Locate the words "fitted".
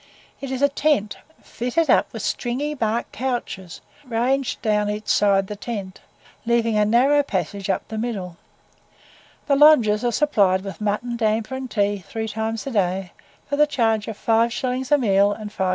1.43-1.87